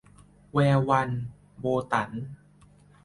[0.53, 1.09] แวววัน-
[1.59, 2.11] โบตั๋น